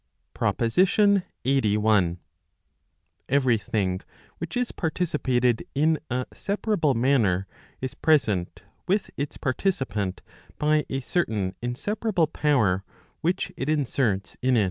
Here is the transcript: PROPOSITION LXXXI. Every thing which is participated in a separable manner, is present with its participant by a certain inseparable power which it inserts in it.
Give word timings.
PROPOSITION 0.33 1.21
LXXXI. 1.45 2.17
Every 3.29 3.57
thing 3.59 4.01
which 4.39 4.57
is 4.57 4.71
participated 4.71 5.63
in 5.75 5.99
a 6.09 6.25
separable 6.33 6.95
manner, 6.95 7.45
is 7.81 7.93
present 7.93 8.63
with 8.87 9.11
its 9.15 9.37
participant 9.37 10.23
by 10.57 10.85
a 10.89 11.01
certain 11.01 11.53
inseparable 11.61 12.25
power 12.25 12.83
which 13.19 13.51
it 13.55 13.69
inserts 13.69 14.35
in 14.41 14.57
it. 14.57 14.59